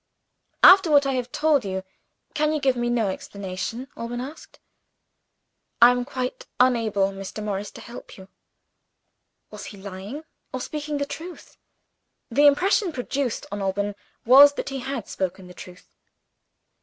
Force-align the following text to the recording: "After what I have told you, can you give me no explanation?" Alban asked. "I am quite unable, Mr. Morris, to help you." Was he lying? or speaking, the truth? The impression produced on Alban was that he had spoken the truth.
"After 0.63 0.89
what 0.89 1.05
I 1.05 1.11
have 1.13 1.31
told 1.31 1.63
you, 1.63 1.83
can 2.33 2.51
you 2.53 2.59
give 2.59 2.75
me 2.75 2.89
no 2.89 3.09
explanation?" 3.09 3.87
Alban 3.95 4.19
asked. 4.19 4.59
"I 5.79 5.91
am 5.91 6.05
quite 6.05 6.47
unable, 6.59 7.09
Mr. 7.11 7.43
Morris, 7.43 7.69
to 7.69 7.81
help 7.81 8.17
you." 8.17 8.27
Was 9.51 9.65
he 9.65 9.77
lying? 9.77 10.23
or 10.51 10.59
speaking, 10.59 10.97
the 10.97 11.05
truth? 11.05 11.55
The 12.31 12.47
impression 12.47 12.91
produced 12.91 13.45
on 13.51 13.61
Alban 13.61 13.93
was 14.25 14.53
that 14.55 14.69
he 14.69 14.79
had 14.79 15.07
spoken 15.07 15.45
the 15.45 15.53
truth. 15.53 15.93